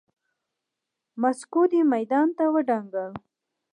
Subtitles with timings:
[1.21, 3.11] ماسکو دې میدان ته ودانګل.